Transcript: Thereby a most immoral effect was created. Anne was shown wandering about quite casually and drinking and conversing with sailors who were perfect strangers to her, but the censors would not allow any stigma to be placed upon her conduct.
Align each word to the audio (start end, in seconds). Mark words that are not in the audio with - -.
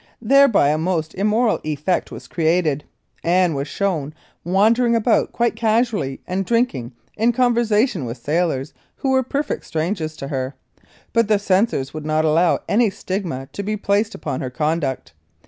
Thereby 0.23 0.69
a 0.69 0.79
most 0.79 1.13
immoral 1.13 1.59
effect 1.63 2.11
was 2.11 2.27
created. 2.27 2.85
Anne 3.23 3.53
was 3.53 3.67
shown 3.67 4.15
wandering 4.43 4.95
about 4.95 5.31
quite 5.31 5.55
casually 5.55 6.21
and 6.25 6.43
drinking 6.43 6.93
and 7.19 7.35
conversing 7.35 8.05
with 8.05 8.17
sailors 8.17 8.73
who 8.95 9.11
were 9.11 9.21
perfect 9.21 9.63
strangers 9.63 10.17
to 10.17 10.29
her, 10.29 10.55
but 11.13 11.27
the 11.27 11.37
censors 11.37 11.93
would 11.93 12.07
not 12.07 12.25
allow 12.25 12.61
any 12.67 12.89
stigma 12.89 13.47
to 13.53 13.61
be 13.61 13.77
placed 13.77 14.15
upon 14.15 14.41
her 14.41 14.49
conduct. 14.49 15.13